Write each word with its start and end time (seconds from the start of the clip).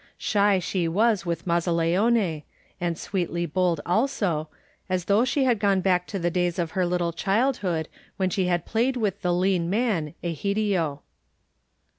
Shy 0.17 0.57
she 0.57 0.87
was 0.87 1.27
with 1.27 1.45
Mazzaleone, 1.45 2.41
and 2.81 2.97
sweetly 2.97 3.45
bold 3.45 3.81
also, 3.85 4.47
as 4.89 5.05
though 5.05 5.23
she 5.23 5.43
had 5.43 5.59
gone 5.59 5.79
back 5.81 6.07
to 6.07 6.17
the 6.17 6.31
days 6.31 6.57
of 6.57 6.71
her 6.71 6.87
little 6.87 7.13
childhood 7.13 7.87
when 8.17 8.31
she 8.31 8.45
had 8.47 8.65
played 8.65 8.97
with 8.97 9.21
the 9.21 9.31
lean 9.31 9.69
man, 9.69 10.15
Egidio. 10.23 11.03